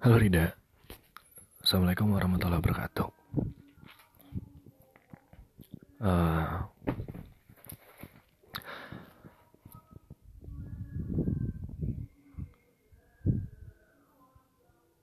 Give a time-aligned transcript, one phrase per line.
[0.00, 0.56] Halo Rida.
[1.60, 3.08] Assalamualaikum warahmatullahi wabarakatuh.
[6.00, 6.64] Uh,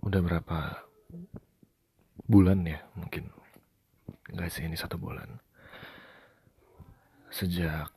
[0.01, 0.81] Udah berapa
[2.25, 3.29] bulan ya mungkin?
[4.33, 5.29] Enggak sih ini satu bulan.
[7.29, 7.93] Sejak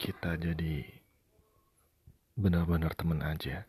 [0.00, 0.97] kita jadi
[2.38, 3.66] benar-benar teman aja.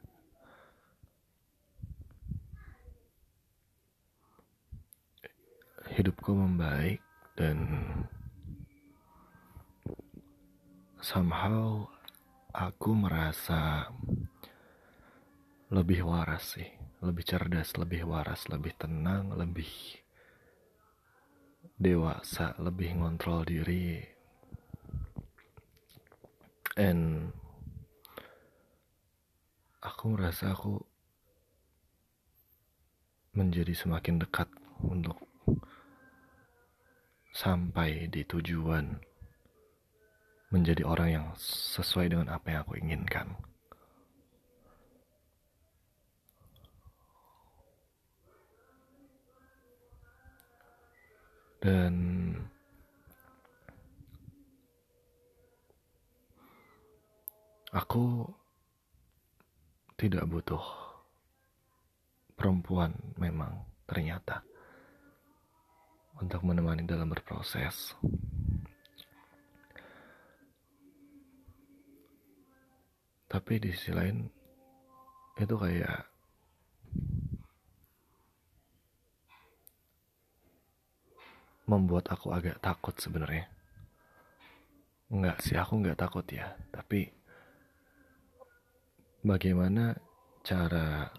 [5.90, 7.02] Hidupku membaik
[7.34, 7.66] dan
[11.02, 11.90] somehow
[12.54, 13.90] aku merasa
[15.74, 16.70] lebih waras sih,
[17.02, 19.70] lebih cerdas, lebih waras, lebih tenang, lebih
[21.74, 23.98] dewasa, lebih ngontrol diri.
[26.78, 27.34] And
[29.80, 30.76] aku merasa aku
[33.32, 34.52] menjadi semakin dekat
[34.84, 35.16] untuk
[37.32, 39.00] sampai di tujuan
[40.52, 43.38] menjadi orang yang sesuai dengan apa yang aku inginkan.
[51.60, 51.94] Dan
[57.76, 58.26] aku
[60.00, 60.64] tidak butuh
[62.40, 64.40] perempuan memang ternyata
[66.24, 68.00] untuk menemani dalam berproses.
[73.28, 74.24] Tapi di sisi lain
[75.36, 76.08] itu kayak
[81.68, 83.52] membuat aku agak takut sebenarnya.
[85.12, 86.56] Enggak sih, aku enggak takut ya.
[86.72, 87.19] Tapi
[89.26, 89.98] bagaimana
[90.44, 91.12] cara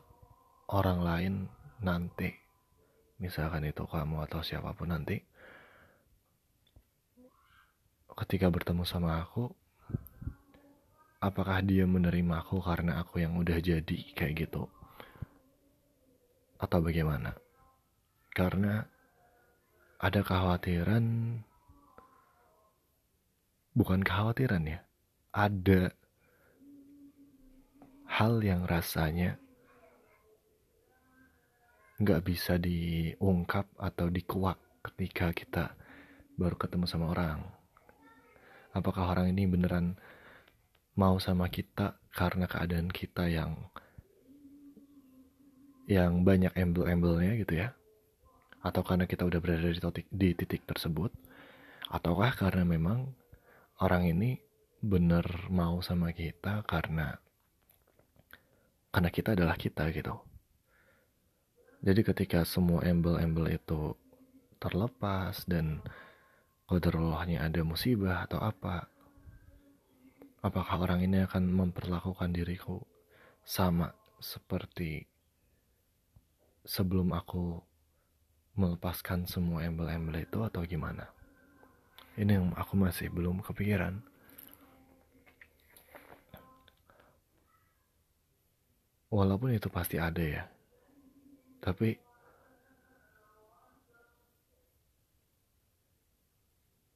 [0.73, 1.35] orang lain
[1.85, 2.33] nanti
[3.21, 5.21] misalkan itu kamu atau siapa pun nanti
[8.17, 9.53] ketika bertemu sama aku
[11.21, 14.67] apakah dia menerima aku karena aku yang udah jadi kayak gitu?
[16.57, 17.37] Atau bagaimana?
[18.33, 18.85] Karena
[20.01, 21.05] ada kekhawatiran
[23.77, 24.81] bukan kekhawatiran ya
[25.31, 25.93] ada
[28.21, 29.41] hal yang rasanya
[31.97, 35.73] nggak bisa diungkap atau dikuak ketika kita
[36.37, 37.41] baru ketemu sama orang.
[38.77, 39.97] Apakah orang ini beneran
[41.01, 43.57] mau sama kita karena keadaan kita yang
[45.89, 47.73] yang banyak embel-embelnya gitu ya?
[48.61, 51.09] Atau karena kita udah berada di titik, di titik tersebut?
[51.89, 53.17] Ataukah karena memang
[53.81, 54.37] orang ini
[54.85, 57.17] bener mau sama kita karena
[58.91, 60.19] karena kita adalah kita gitu.
[61.81, 63.97] Jadi ketika semua embel-embel itu
[64.61, 65.81] terlepas dan
[66.69, 68.85] kodarullahnya ada musibah atau apa
[70.45, 72.85] apakah orang ini akan memperlakukan diriku
[73.41, 75.09] sama seperti
[76.69, 77.57] sebelum aku
[78.61, 81.09] melepaskan semua embel-embel itu atau gimana?
[82.21, 84.10] Ini yang aku masih belum kepikiran
[89.11, 90.45] walaupun itu pasti ada ya.
[91.61, 91.93] Tapi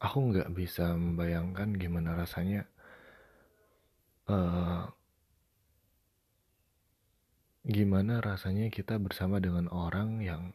[0.05, 2.69] aku nggak bisa membayangkan gimana rasanya
[4.29, 4.85] uh,
[7.65, 10.53] gimana rasanya kita bersama dengan orang yang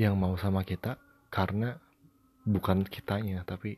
[0.00, 0.96] yang mau sama kita
[1.28, 1.76] karena
[2.48, 3.76] bukan kitanya tapi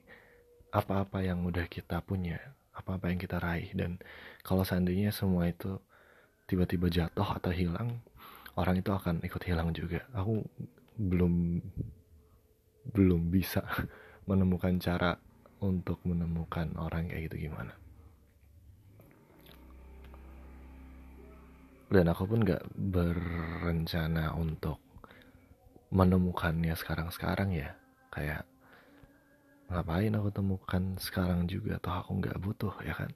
[0.70, 2.38] apa-apa yang udah kita punya
[2.76, 3.72] apa-apa yang kita raih.
[3.72, 3.96] Dan
[4.44, 5.80] kalau seandainya semua itu
[6.46, 8.04] tiba-tiba jatuh atau hilang
[8.56, 10.04] orang itu akan ikut hilang juga.
[10.12, 10.44] Aku
[10.96, 11.60] belum
[12.92, 13.64] belum bisa
[14.28, 15.16] menemukan cara
[15.60, 17.72] untuk menemukan orang kayak gitu gimana.
[21.86, 24.82] Dan aku pun gak berencana untuk
[25.94, 27.78] menemukannya sekarang-sekarang ya.
[28.10, 28.42] Kayak
[29.66, 31.78] ngapain aku temukan sekarang juga?
[31.78, 33.12] Atau aku nggak butuh ya kan?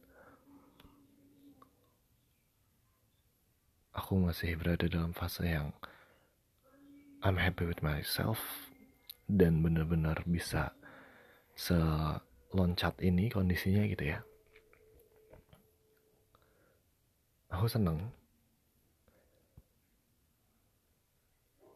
[3.94, 5.75] Aku masih berada dalam fase yang
[7.20, 8.41] I'm happy with myself
[9.29, 10.73] dan benar-benar bisa
[11.52, 14.25] seloncat ini kondisinya gitu ya.
[17.50, 18.14] Aku seneng.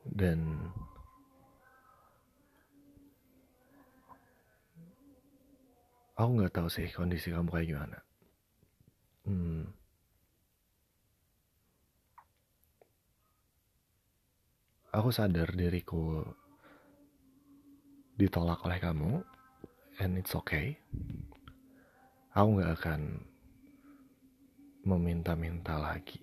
[0.07, 0.71] Dan
[6.15, 7.99] Aku nggak tahu sih kondisi kamu kayak gimana.
[9.27, 9.67] hmm,
[14.95, 16.23] aku sadar diriku
[18.15, 19.13] ditolak oleh kamu
[19.99, 20.79] and it's okay.
[22.31, 23.03] Aku nggak akan
[24.87, 26.23] meminta-minta lagi.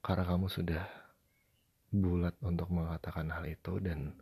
[0.00, 0.84] Karena kamu sudah
[1.92, 4.16] bulat untuk mengatakan hal itu dan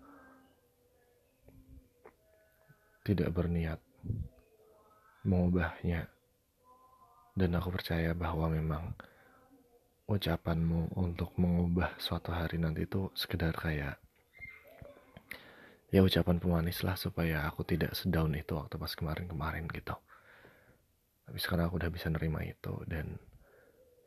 [3.03, 3.79] tidak berniat
[5.27, 6.11] mengubahnya.
[7.33, 8.93] Dan aku percaya bahwa memang
[10.05, 13.97] ucapanmu untuk mengubah suatu hari nanti itu sekedar kayak
[15.89, 19.97] ya ucapan pemanis lah supaya aku tidak sedown itu waktu pas kemarin-kemarin gitu.
[21.25, 23.17] Tapi sekarang aku udah bisa nerima itu dan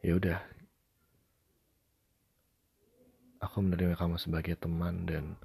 [0.05, 0.39] ya udah.
[3.41, 5.37] Aku menerima kamu sebagai teman dan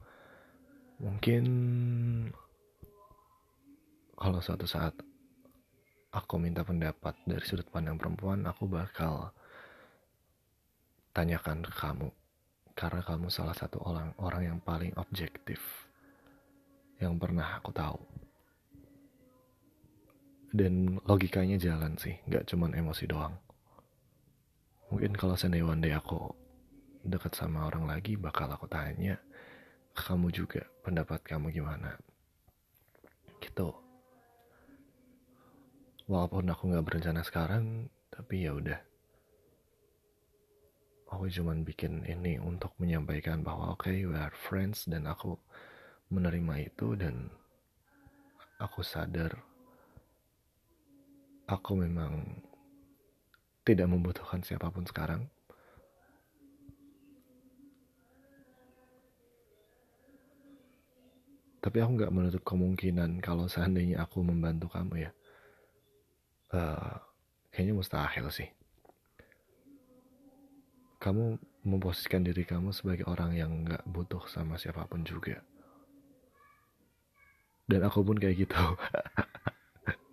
[0.96, 1.44] mungkin
[4.20, 4.92] kalau suatu saat
[6.12, 9.32] aku minta pendapat dari sudut pandang perempuan, aku bakal
[11.16, 12.12] tanyakan ke kamu.
[12.76, 15.58] Karena kamu salah satu orang orang yang paling objektif
[17.00, 18.00] yang pernah aku tahu.
[20.52, 23.32] Dan logikanya jalan sih, nggak cuman emosi doang.
[24.92, 26.28] Mungkin kalau seandainya aku
[27.08, 29.16] dekat sama orang lagi, bakal aku tanya
[29.96, 31.96] kamu juga pendapat kamu gimana.
[33.40, 33.89] Gitu
[36.10, 38.80] walaupun aku nggak berencana sekarang tapi ya udah.
[41.14, 45.38] Aku cuman bikin ini untuk menyampaikan bahwa oke okay, we are friends dan aku
[46.10, 47.30] menerima itu dan
[48.58, 49.38] aku sadar
[51.46, 52.42] aku memang
[53.62, 55.30] tidak membutuhkan siapa pun sekarang.
[61.60, 65.10] Tapi aku nggak menutup kemungkinan kalau seandainya aku membantu kamu ya
[66.54, 66.96] uh,
[67.50, 68.48] kayaknya mustahil sih.
[71.00, 75.40] Kamu memposisikan diri kamu sebagai orang yang nggak butuh sama siapa pun juga.
[77.70, 78.64] Dan aku pun kayak gitu.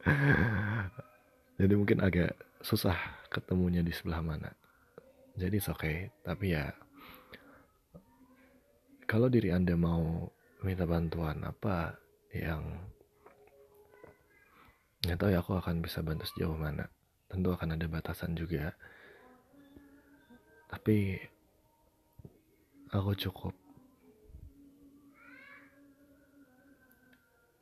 [1.60, 2.95] Jadi mungkin agak susah
[3.34, 4.51] ketemunya di sebelah mana.
[5.38, 5.98] Jadi oke okay.
[6.22, 6.69] Tapi ya
[9.07, 10.28] kalau diri anda mau
[10.62, 11.95] minta bantuan apa
[12.36, 12.62] yang
[15.07, 16.92] nggak tahu ya aku akan bisa bantu sejauh mana.
[17.31, 18.75] Tentu akan ada batasan juga.
[20.68, 21.15] Tapi
[22.92, 23.56] aku cukup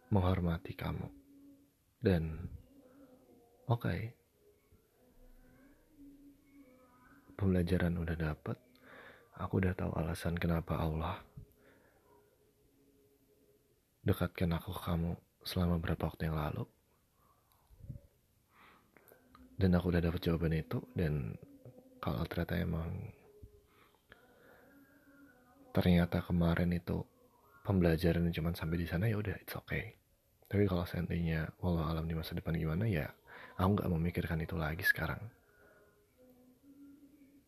[0.10, 1.06] menghormati kamu.
[2.02, 2.50] Dan
[3.70, 3.86] oke.
[3.86, 4.10] Okay,
[7.38, 8.58] pembelajaran udah dapet.
[9.38, 11.22] Aku udah tahu alasan kenapa Allah
[14.06, 16.70] dekatkan aku ke kamu selama beberapa waktu yang lalu
[19.56, 21.32] dan aku udah dapet jawaban itu dan
[22.04, 22.92] kalau ternyata emang
[25.72, 27.04] ternyata kemarin itu
[27.64, 29.96] pembelajaran cuma sampai di sana ya udah it's okay.
[30.46, 33.10] Tapi kalau seandainya walau alam di masa depan gimana ya
[33.58, 35.20] aku nggak memikirkan itu lagi sekarang.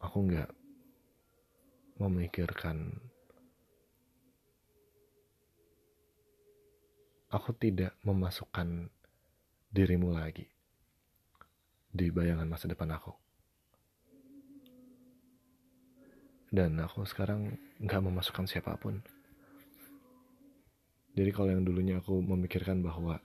[0.01, 0.49] Aku nggak
[2.01, 2.97] memikirkan
[7.27, 8.87] aku tidak memasukkan
[9.71, 10.47] dirimu lagi
[11.97, 13.09] di bayangan masa depan aku.
[16.53, 19.01] Dan aku sekarang nggak memasukkan siapa pun.
[21.17, 23.17] Jadi kalau yang dulunya aku memikirkan bahwa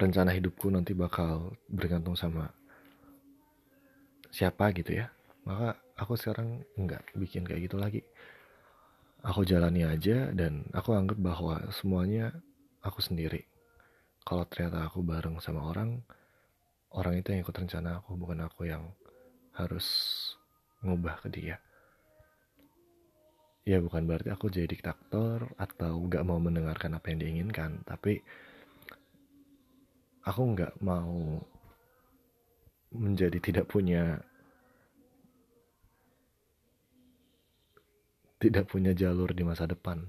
[0.00, 2.48] rencana hidupku nanti bakal bergantung sama
[4.32, 5.12] siapa gitu ya,
[5.44, 8.00] maka aku sekarang nggak bikin kayak gitu lagi.
[9.20, 12.32] Aku jalani aja dan aku anggap bahwa semuanya
[12.80, 13.44] aku sendiri.
[14.26, 16.02] Kalau ternyata aku bareng sama orang,
[16.96, 18.88] orang itu yang ikut rencana aku bukan aku yang
[19.52, 19.86] harus
[20.80, 21.56] ngubah ke dia.
[23.66, 28.22] Ya bukan berarti aku jadi diktator atau gak mau mendengarkan apa yang diinginkan tapi
[30.22, 31.42] aku gak mau
[32.94, 34.22] menjadi tidak punya
[38.38, 40.06] tidak punya jalur di masa depan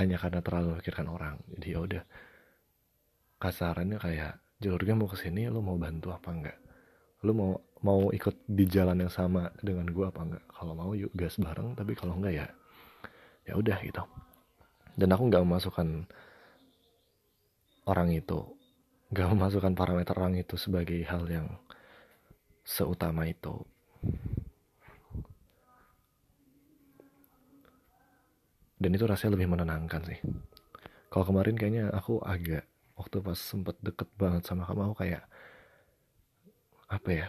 [0.00, 1.36] hanya karena terlalu memikirkan orang.
[1.52, 2.04] Jadi ya udah
[3.36, 6.58] kasarannya kayak jalurnya mau ke sini lo mau bantu apa enggak?
[7.24, 7.52] Lo mau
[7.84, 10.44] mau ikut di jalan yang sama dengan gue apa enggak?
[10.48, 12.46] Kalau mau yuk gas bareng tapi kalau enggak ya
[13.46, 14.02] ya udah gitu.
[14.96, 15.88] Dan aku nggak memasukkan
[17.86, 18.40] orang itu
[19.12, 21.46] nggak memasukkan parameter orang itu sebagai hal yang
[22.66, 23.62] seutama itu.
[28.76, 30.20] Dan itu rasanya lebih menenangkan sih.
[31.08, 35.24] Kalau kemarin kayaknya aku agak waktu pas sempet deket banget sama kamu aku kayak
[36.88, 37.28] apa ya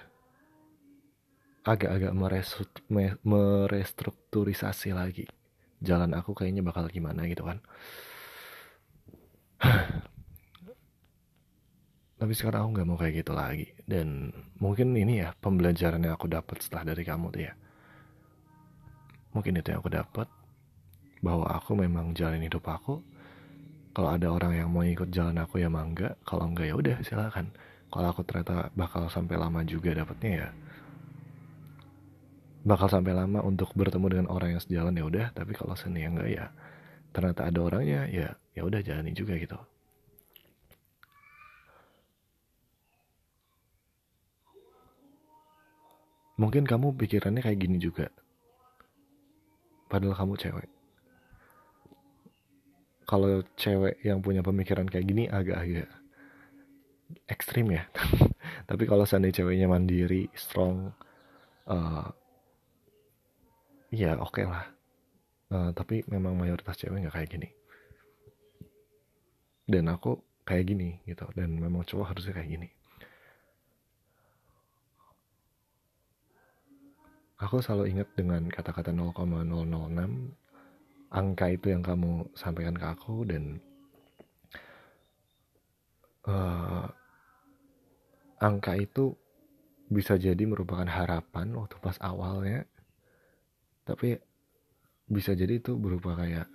[1.67, 2.15] agak-agak
[3.27, 5.27] merestrukturisasi lagi
[5.81, 7.61] jalan aku kayaknya bakal gimana gitu kan.
[12.17, 13.69] Tapi sekarang aku nggak mau kayak gitu lagi.
[13.85, 17.53] Dan mungkin ini ya pembelajaran yang aku dapat setelah dari kamu tuh ya.
[19.37, 20.25] Mungkin itu yang aku dapat
[21.21, 23.05] bahwa aku memang jalan hidup aku
[23.97, 26.13] kalau ada orang yang mau ikut jalan aku ya mangga.
[26.21, 27.49] Kalau enggak ya udah silakan.
[27.89, 30.47] Kalau aku ternyata bakal sampai lama juga dapatnya ya.
[32.61, 35.25] Bakal sampai lama untuk bertemu dengan orang yang sejalan ya udah.
[35.33, 36.45] Tapi kalau seni yang enggak ya
[37.09, 39.57] ternyata ada orangnya ya ya udah jalani juga gitu.
[46.37, 48.13] Mungkin kamu pikirannya kayak gini juga.
[49.89, 50.76] Padahal kamu cewek
[53.07, 55.87] kalau cewek yang punya pemikiran kayak gini agak-agak
[57.31, 57.87] ekstrim ya.
[58.69, 60.91] Tapi kalau seandainya ceweknya mandiri strong
[61.71, 62.07] uh,
[63.95, 64.67] ya oke okay lah.
[65.47, 67.47] Uh, tapi memang mayoritas cewek nggak kayak gini.
[69.63, 72.67] Dan aku kayak gini gitu dan memang cowok harusnya kayak gini.
[77.39, 79.47] Aku selalu ingat dengan kata-kata 0,006
[81.13, 83.59] angka itu yang kamu sampaikan ke aku dan
[86.27, 86.87] uh,
[88.43, 89.15] angka itu
[89.87, 92.67] bisa jadi merupakan harapan waktu pas awalnya
[93.87, 94.19] tapi
[95.07, 96.51] bisa jadi itu berupa kayak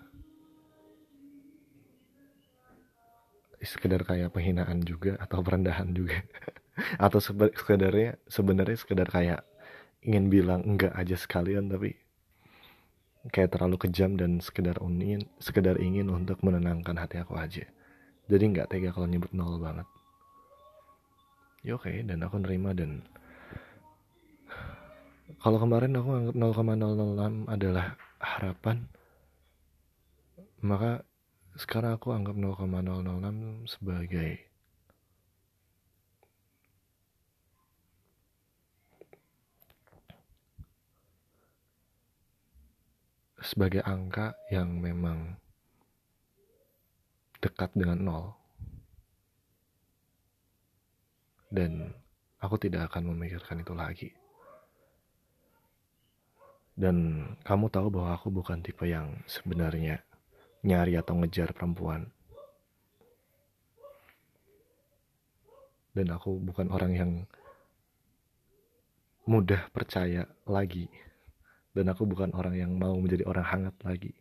[3.62, 6.18] sekedar kayak penghinaan juga atau perendahan juga.
[7.04, 9.47] Atau sebenarnya sebenarnya sekedar kayak
[10.02, 11.94] ingin bilang enggak aja sekalian tapi
[13.31, 17.62] kayak terlalu kejam dan sekedar ingin sekedar ingin untuk menenangkan hati aku aja.
[18.26, 19.87] Jadi nggak tega kalau nyebut nol banget.
[21.62, 23.07] Ya oke dan aku nerima dan
[25.38, 27.87] kalau kemarin aku anggap 0,006 adalah
[28.19, 28.87] harapan
[30.62, 31.02] maka
[31.59, 34.51] sekarang aku anggap 0,006 sebagai
[43.42, 45.34] sebagai angka yang memang
[47.42, 48.26] dekat dengan nol.
[51.52, 51.92] Dan
[52.40, 54.11] aku tidak akan memikirkan itu lagi.
[56.72, 60.00] Dan kamu tahu bahwa aku bukan tipe yang sebenarnya
[60.64, 62.08] nyari atau ngejar perempuan.
[65.92, 67.12] Dan aku bukan orang yang
[69.28, 70.88] mudah percaya lagi
[71.73, 74.12] dan aku bukan orang yang mau menjadi orang hangat lagi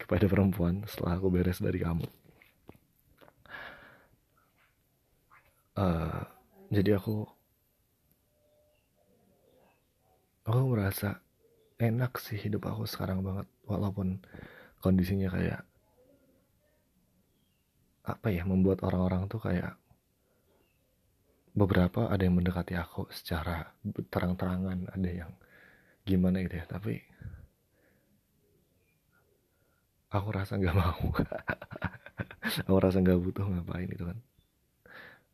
[0.00, 2.06] kepada perempuan setelah aku beres dari kamu.
[5.78, 6.26] Uh,
[6.74, 7.22] jadi aku
[10.48, 11.22] aku merasa
[11.78, 14.18] enak sih hidup aku sekarang banget walaupun
[14.82, 15.62] kondisinya kayak
[18.08, 19.76] apa ya membuat orang-orang tuh kayak
[21.52, 23.70] beberapa ada yang mendekati aku secara
[24.08, 25.30] terang-terangan ada yang
[26.08, 27.04] gimana gitu ya tapi
[30.08, 31.12] aku rasa nggak mau
[32.68, 34.18] aku rasa nggak butuh ngapain itu kan.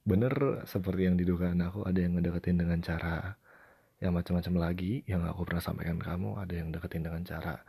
[0.04, 0.35] Bener
[0.69, 3.38] seperti yang diduga aku ada yang ngedeketin dengan cara
[4.02, 7.62] yang macam-macam lagi yang aku pernah sampaikan kamu ada yang deketin dengan cara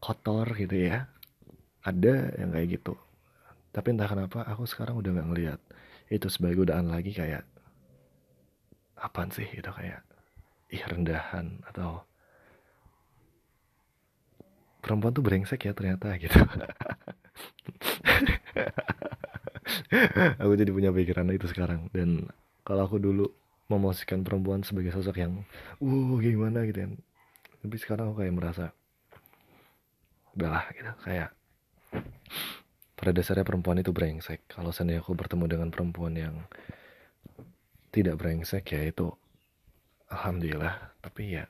[0.00, 1.10] kotor gitu ya.
[1.82, 2.94] Ada yang kayak gitu.
[3.74, 5.60] Tapi entah kenapa aku sekarang udah nggak ngeliat
[6.08, 7.42] itu sebagai godaan lagi kayak
[8.96, 10.05] apaan sih itu kayak
[10.72, 12.02] ih rendahan atau
[14.82, 16.34] perempuan tuh brengsek ya ternyata gitu.
[20.42, 21.90] Aku jadi punya pikiran itu sekarang.
[21.90, 22.30] Dan
[22.62, 23.26] kalau aku dulu
[23.66, 25.42] memosisikan perempuan sebagai sosok yang
[25.82, 26.88] uh gimana gitu ya
[27.66, 28.70] tapi sekarang aku kayak merasa
[30.38, 30.92] udahlah gitu.
[31.02, 31.30] Kayak
[32.94, 34.46] pada dasarnya perempuan itu brengsek.
[34.46, 36.46] Kalau seandainya aku bertemu dengan perempuan yang
[37.90, 39.10] tidak brengsek ya itu
[40.10, 40.74] alhamdulillah.
[41.02, 41.44] Tapi ya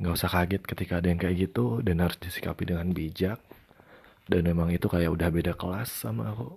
[0.00, 3.40] nggak usah kaget ketika ada yang kayak gitu dan harus disikapi dengan bijak.
[4.30, 6.54] Dan memang itu kayak udah beda kelas sama aku.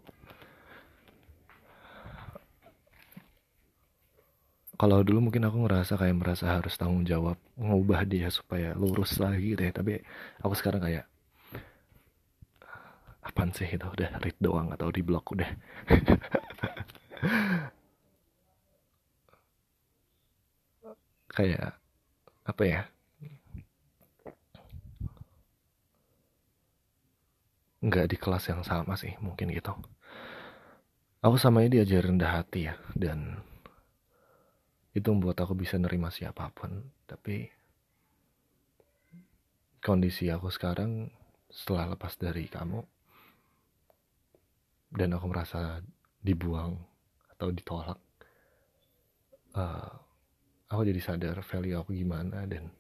[4.74, 9.56] Kalau dulu mungkin aku ngerasa kayak merasa harus tanggung jawab ngubah dia supaya lurus lagi
[9.56, 9.72] gitu ya.
[9.72, 10.02] Tapi
[10.44, 11.06] aku sekarang kayak
[13.24, 13.86] apaan sih itu?
[13.86, 15.50] Udah read doang atau di blog udah
[21.34, 21.76] kayak
[22.46, 22.82] apa ya?
[27.84, 29.76] Nggak di kelas yang sama sih mungkin gitu.
[31.24, 33.40] Aku sama ini diajar rendah hati ya dan
[34.94, 36.94] itu membuat aku bisa nerima siapa pun.
[37.10, 37.50] Tapi
[39.84, 41.12] kondisi aku sekarang
[41.52, 42.82] setelah lepas dari kamu
[44.94, 45.82] dan aku merasa
[46.24, 46.78] dibuang
[47.34, 48.00] atau ditolak
[49.58, 50.03] uh,
[50.74, 52.74] aku jadi sadar value aku gimana dan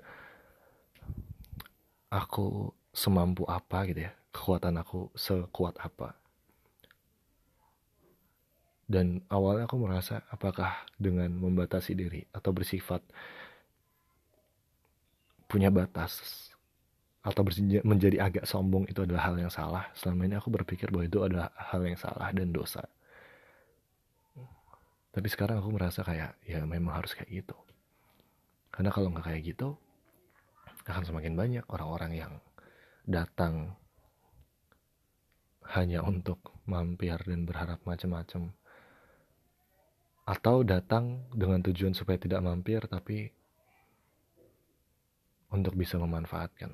[2.09, 6.17] aku semampu apa gitu ya kekuatan aku sekuat apa
[8.89, 13.01] dan awalnya aku merasa apakah dengan membatasi diri atau bersifat
[15.47, 16.43] punya batas
[17.23, 17.41] atau
[17.87, 19.87] menjadi agak sombong itu adalah hal yang salah.
[19.95, 22.83] Selama ini aku berpikir bahwa itu adalah hal yang salah dan dosa.
[25.13, 27.55] Tapi sekarang aku merasa kayak ya memang harus kayak gitu.
[28.73, 29.77] Karena kalau nggak kayak gitu
[30.89, 32.33] akan semakin banyak orang-orang yang
[33.05, 33.77] datang
[35.71, 38.51] hanya untuk mampir dan berharap macam-macam
[40.23, 43.31] atau datang dengan tujuan supaya tidak mampir tapi
[45.53, 46.71] untuk bisa memanfaatkan.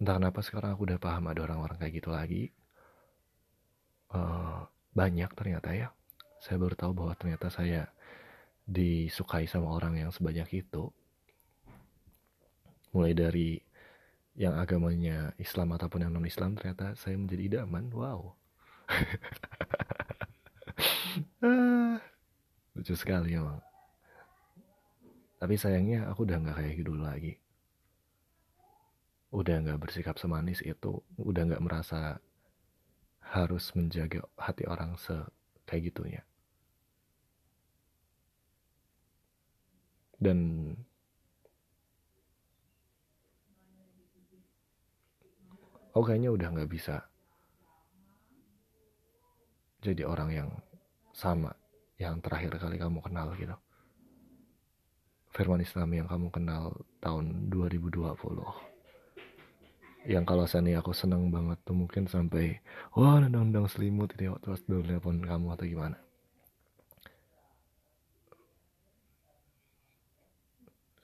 [0.00, 2.48] Entah kenapa sekarang aku udah paham ada orang-orang kayak gitu lagi.
[4.10, 4.64] Uh,
[4.96, 5.92] banyak ternyata ya.
[6.40, 7.92] Saya baru tahu bahwa ternyata saya
[8.64, 10.90] disukai sama orang yang sebanyak itu.
[12.90, 13.60] Mulai dari
[14.34, 17.92] yang agamanya Islam ataupun yang non Islam ternyata saya menjadi idaman.
[17.92, 18.40] Wow
[22.74, 23.60] lucu sekali emang
[25.40, 27.32] tapi sayangnya aku udah nggak kayak gitu lagi
[29.30, 32.18] udah nggak bersikap semanis itu udah nggak merasa
[33.30, 35.14] harus menjaga hati orang se
[35.70, 36.22] kayak gitunya
[40.18, 40.38] dan
[45.94, 47.06] oh kayaknya udah nggak bisa
[49.80, 50.50] jadi orang yang
[51.16, 51.56] sama
[51.96, 53.56] yang terakhir kali kamu kenal gitu.
[55.30, 58.69] Firman Islam yang kamu kenal tahun 2020
[60.08, 62.56] yang kalau saya aku seneng banget tuh mungkin sampai
[62.96, 64.32] wah nendang-nendang selimut itu
[64.64, 65.96] dulu telepon kamu atau gimana?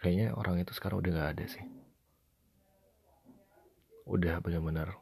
[0.00, 1.64] Kayaknya orang itu sekarang udah gak ada sih.
[4.06, 4.94] Udah benar-benar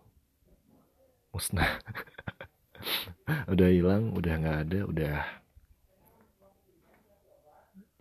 [1.31, 1.79] musnah.
[3.49, 5.17] Udah hilang udah nggak ada udah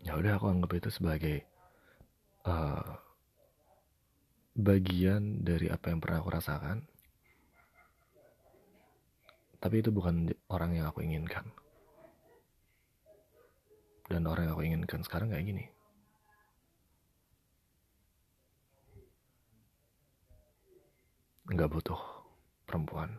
[0.03, 1.47] ya udah aku anggap itu sebagai
[2.43, 2.99] uh,
[4.53, 6.77] bagian dari apa yang pernah aku rasakan.
[9.57, 11.47] Tapi itu bukan orang yang aku inginkan.
[14.05, 15.65] Dan orang yang aku inginkan sekarang kayak gini.
[21.49, 22.01] Nggak butuh
[22.67, 23.09] perempuan.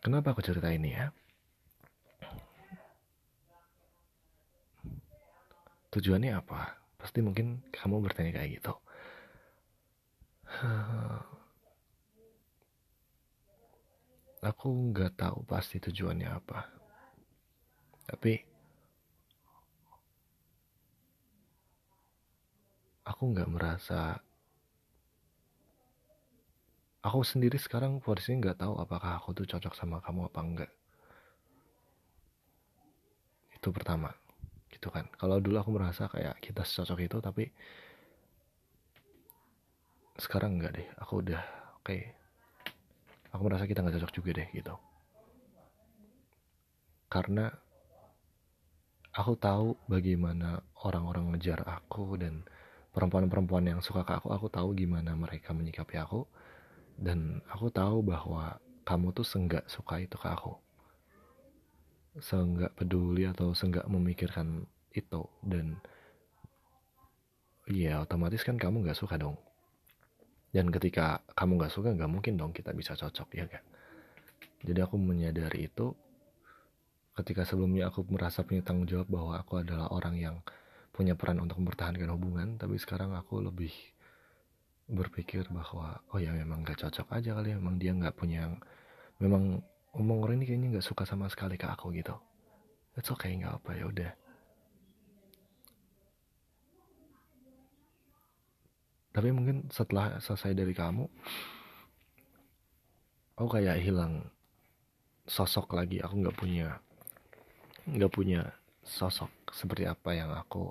[0.00, 1.10] Kenapa aku cerita ini ya?
[5.96, 6.76] Tujuannya apa?
[7.00, 8.76] Pasti mungkin kamu bertanya kayak gitu.
[14.52, 16.68] Aku nggak tahu pasti tujuannya apa.
[18.06, 18.56] Tapi
[23.06, 24.18] aku nggak merasa
[27.06, 30.70] aku sendiri sekarang posisinya nggak tahu apakah aku tuh cocok sama kamu apa enggak
[33.54, 34.10] itu pertama
[34.76, 35.08] gitu kan.
[35.16, 37.44] Kalau dulu aku merasa kayak kita cocok itu tapi
[40.20, 40.88] sekarang enggak deh.
[41.00, 41.42] Aku udah
[41.80, 41.88] oke.
[41.88, 42.12] Okay.
[43.32, 44.74] aku merasa kita nggak cocok juga deh gitu.
[47.08, 47.52] Karena
[49.12, 52.44] aku tahu bagaimana orang-orang ngejar aku dan
[52.96, 56.24] perempuan-perempuan yang suka ke aku aku tahu gimana mereka menyikapi aku.
[56.96, 58.56] Dan aku tahu bahwa
[58.88, 60.56] kamu tuh senggak suka itu ke aku
[62.20, 65.22] senggak peduli atau senggak memikirkan itu.
[65.44, 65.76] Dan
[67.68, 69.36] ya otomatis kan kamu nggak suka dong.
[70.54, 73.64] Dan ketika kamu nggak suka nggak mungkin dong kita bisa cocok ya kan?
[74.64, 75.92] Jadi aku menyadari itu
[77.16, 80.36] ketika sebelumnya aku merasa punya tanggung jawab bahwa aku adalah orang yang
[80.92, 83.72] punya peran untuk mempertahankan hubungan tapi sekarang aku lebih
[84.88, 87.56] berpikir bahwa oh ya memang gak cocok aja kali ya.
[87.60, 88.48] Memang dia nggak punya
[89.20, 89.60] memang
[89.96, 92.12] omong orang ini kayaknya nggak suka sama sekali ke aku gitu.
[92.96, 94.12] It's okay nggak apa ya udah.
[99.16, 101.08] Tapi mungkin setelah selesai dari kamu
[103.40, 104.28] aku kayak hilang
[105.24, 106.04] sosok lagi.
[106.04, 106.76] Aku nggak punya
[107.88, 108.52] nggak punya
[108.84, 110.70] sosok seperti apa yang aku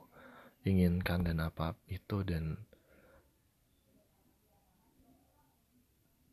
[0.66, 2.58] inginkan dan apa itu dan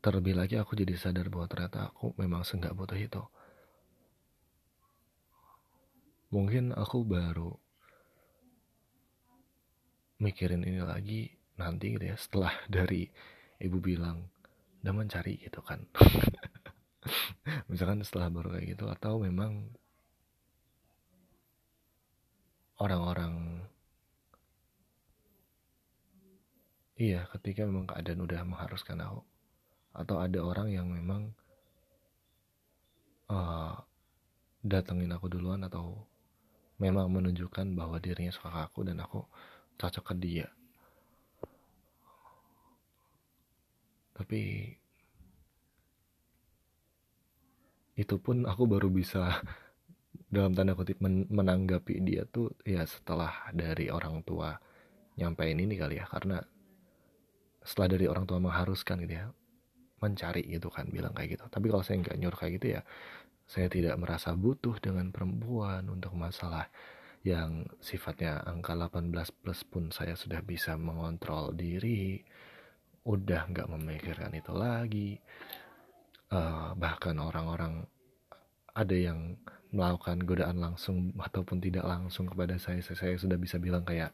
[0.03, 3.23] terlebih lagi aku jadi sadar bahwa ternyata aku memang seenggak butuh itu.
[6.35, 7.55] Mungkin aku baru
[10.19, 13.07] mikirin ini lagi nanti gitu ya setelah dari
[13.63, 14.27] ibu bilang
[14.83, 15.79] udah mencari gitu kan.
[17.71, 19.71] Misalkan setelah baru kayak gitu atau memang
[22.83, 23.63] orang-orang
[26.99, 29.23] iya ketika memang keadaan udah mengharuskan aku
[29.93, 31.29] atau ada orang yang memang
[33.29, 33.77] uh,
[34.65, 36.01] datengin aku duluan atau
[36.81, 39.21] memang menunjukkan bahwa dirinya suka ke aku dan aku
[39.77, 40.47] cocok ke dia.
[44.13, 44.41] Tapi
[47.93, 49.37] itu pun aku baru bisa
[50.33, 54.57] dalam tanda kutip men menanggapi dia tuh ya setelah dari orang tua
[55.21, 56.09] nyampein ini kali ya.
[56.09, 56.41] Karena
[57.61, 59.27] setelah dari orang tua mengharuskan gitu ya
[60.01, 61.45] mencari gitu kan bilang kayak gitu.
[61.49, 62.81] Tapi kalau saya nggak nyuruh kayak gitu ya
[63.43, 66.71] saya tidak merasa butuh dengan perempuan untuk masalah
[67.23, 72.19] yang sifatnya angka 18 plus pun saya sudah bisa mengontrol diri
[73.07, 75.11] udah nggak memikirkan itu lagi.
[76.33, 77.85] Uh, bahkan orang-orang
[78.73, 79.37] ada yang
[79.69, 84.09] melakukan godaan langsung ataupun tidak langsung kepada saya saya sudah bisa bilang kayak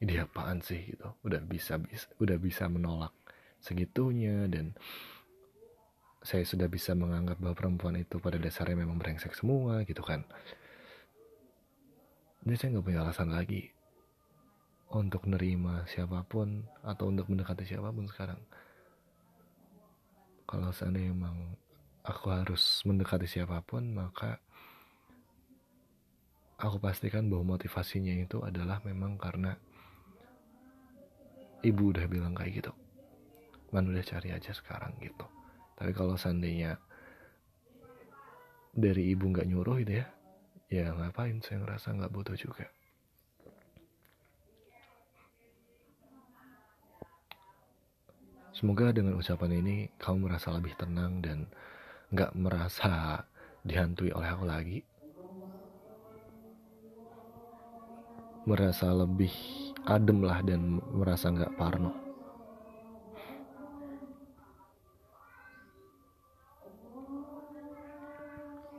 [0.00, 0.88] ini apaan sih?
[0.88, 1.12] gitu.
[1.20, 3.12] Udah bisa, bisa udah bisa menolak
[3.64, 4.76] segitunya dan
[6.20, 10.24] saya sudah bisa menganggap bahwa perempuan itu pada dasarnya memang brengsek semua gitu kan.
[12.44, 13.72] Jadi saya nggak punya alasan lagi
[14.92, 18.40] untuk nerima siapa pun atau untuk mendekati siapa pun sekarang.
[20.44, 21.56] Kalau seandainya memang
[22.04, 24.36] aku harus mendekati siapa pun maka
[26.60, 29.56] aku pastikan bahwa motivasinya itu adalah memang karena
[31.64, 32.72] ibu udah bilang kayak gitu
[33.74, 35.26] man udah cari aja sekarang gitu
[35.78, 36.78] tapi kalau seandainya
[38.74, 40.06] dari ibu nggak nyuruh gitu ya
[40.76, 42.66] ya ngapain saya ngerasa nggak butuh juga
[48.54, 51.38] Semoga dengan ucapan ini kamu merasa lebih tenang dan
[52.14, 52.92] nggak merasa
[53.68, 54.78] dihantui oleh aku lagi.
[58.48, 59.32] Merasa lebih
[59.84, 62.03] adem lah dan merasa nggak parno.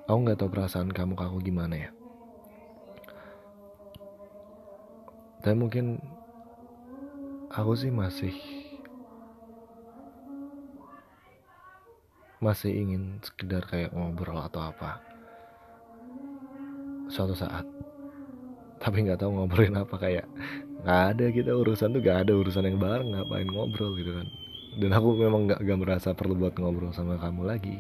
[0.06, 1.90] Aku nggak tahu perasaan kamu ke aku gimana ya.
[5.42, 5.98] Tapi mungkin
[7.50, 8.34] aku sih masih
[12.38, 15.02] masih ingin sekedar kayak ngobrol atau apa.
[17.10, 17.66] Suatu saat.
[18.78, 20.30] Tapi nggak tahu ngobrolin apa kayak
[20.86, 24.30] nggak ada kita urusan tuh nggak ada urusan yang bareng ngapain ngobrol gitu kan.
[24.78, 27.80] Dan aku memang nggak gak merasa perlu buat ngobrol sama kamu lagi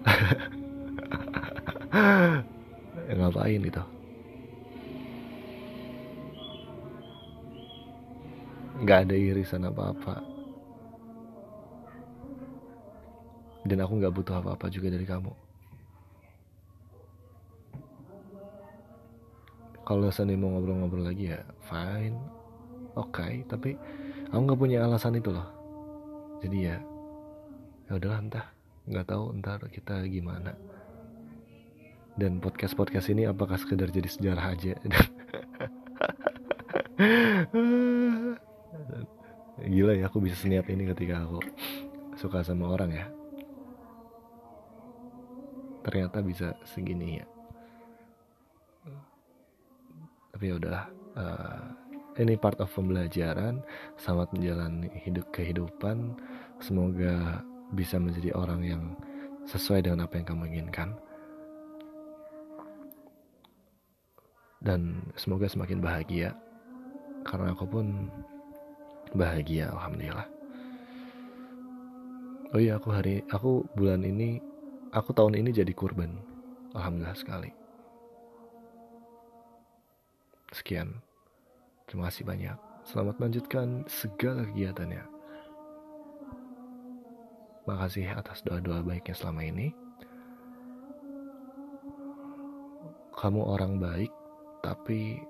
[1.90, 3.82] ya, ngapain gitu?
[8.80, 10.24] Nggak ada irisan apa-apa.
[13.66, 15.32] Dan aku nggak butuh apa-apa juga dari kamu.
[19.84, 22.14] Kalau Sandi mau ngobrol-ngobrol lagi ya fine.
[22.94, 23.74] Oke okay, tapi
[24.30, 25.46] aku nggak punya alasan itu loh.
[26.40, 26.78] Jadi ya
[27.90, 28.46] ya udahlah entah.
[28.86, 30.54] Nggak tahu entar kita gimana
[32.18, 34.74] dan podcast podcast ini apakah sekedar jadi sejarah aja?
[39.60, 41.38] Gila ya aku bisa seniat ini ketika aku
[42.16, 43.06] suka sama orang ya.
[45.84, 47.26] Ternyata bisa segini ya.
[50.32, 51.64] Tapi ya udahlah uh,
[52.16, 53.60] ini part of pembelajaran
[54.00, 56.16] selamat menjalani hidup kehidupan.
[56.60, 58.82] Semoga bisa menjadi orang yang
[59.48, 60.92] sesuai dengan apa yang kamu inginkan
[64.60, 66.36] dan semoga semakin bahagia
[67.24, 68.08] karena aku pun
[69.16, 70.28] bahagia alhamdulillah
[72.52, 74.40] oh iya aku hari aku bulan ini
[74.92, 76.12] aku tahun ini jadi kurban
[76.76, 77.50] alhamdulillah sekali
[80.50, 80.98] Sekian.
[81.86, 82.58] Terima kasih banyak.
[82.82, 85.04] Selamat melanjutkan segala kegiatannya.
[87.70, 89.70] Makasih atas doa-doa baiknya selama ini.
[93.14, 94.10] Kamu orang baik,
[94.60, 95.20] tapi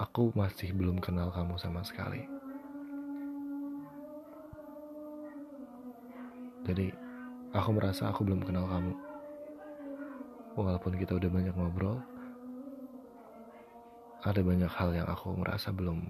[0.00, 2.24] aku masih belum kenal kamu sama sekali.
[6.64, 6.94] Jadi,
[7.50, 8.94] aku merasa aku belum kenal kamu.
[10.54, 11.98] Walaupun kita udah banyak ngobrol,
[14.20, 16.04] ada banyak hal yang aku merasa belum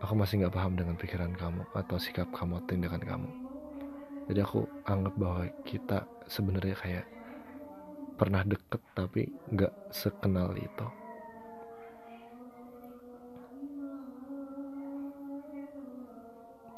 [0.00, 3.30] aku masih nggak paham dengan pikiran kamu atau sikap kamu tindakan kamu
[4.32, 7.06] jadi aku anggap bahwa kita sebenarnya kayak
[8.20, 10.86] pernah deket tapi nggak sekenal itu.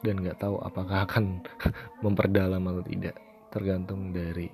[0.06, 1.42] Dan nggak tahu apakah akan
[2.06, 3.18] memperdalam atau tidak
[3.50, 4.46] tergantung dari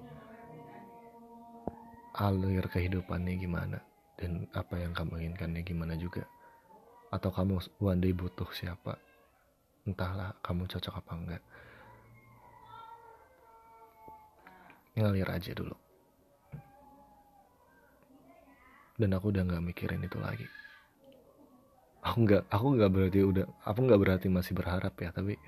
[2.16, 3.78] alir kehidupannya gimana
[4.16, 6.24] dan apa yang kamu inginkannya gimana juga.
[7.12, 8.96] Atau kamu one day butuh siapa
[9.84, 11.42] entahlah kamu cocok apa enggak.
[14.96, 15.87] Ngalir aja dulu
[18.98, 20.46] dan aku udah nggak mikirin itu lagi.
[22.02, 25.38] Aku nggak aku nggak berarti udah aku nggak berarti masih berharap ya tapi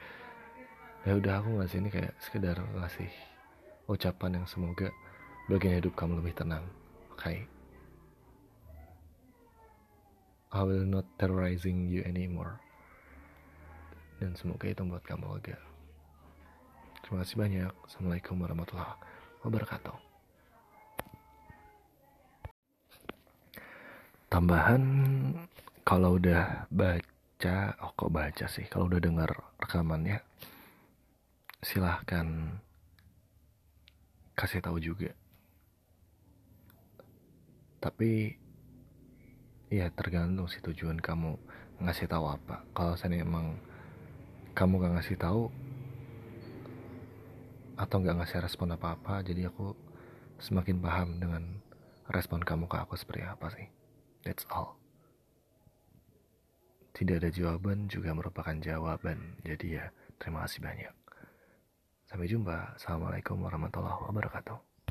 [1.03, 3.11] ya udah aku ngasih ini kayak sekedar ngasih
[3.91, 4.95] ucapan yang semoga
[5.51, 6.63] bagian hidup kamu lebih tenang.
[7.11, 7.19] Oke.
[7.19, 7.39] Okay?
[10.51, 12.59] I will not terrorizing you anymore.
[14.19, 15.59] Dan semoga itu membuat kamu lega.
[17.07, 17.73] Terima kasih banyak.
[17.87, 18.99] Assalamualaikum warahmatullahi
[19.47, 20.10] wabarakatuh
[24.41, 24.81] tambahan
[25.85, 28.65] kalau udah baca oh kok baca sih?
[28.73, 29.29] Kalau udah dengar
[29.61, 30.17] rekamannya
[31.61, 32.57] silahkan
[34.33, 35.13] kasih tahu juga.
[37.85, 38.33] Tapi
[39.69, 41.37] ya tergantung sih tujuan kamu
[41.85, 42.65] ngasih tahu apa.
[42.73, 43.61] Kalau saya emang
[44.57, 45.53] kamu gak ngasih tahu
[47.77, 49.77] atau gak ngasih respon apa-apa jadi aku
[50.41, 51.61] semakin paham dengan
[52.09, 53.80] respon kamu ke aku seperti apa sih
[54.23, 54.77] That's all.
[56.93, 59.41] Tidak ada jawaban juga merupakan jawaban.
[59.47, 59.89] Jadi ya,
[60.21, 60.95] terima kasih banyak.
[62.05, 62.77] Sampai jumpa.
[62.77, 64.70] Assalamualaikum warahmatullahi wabarakatuh.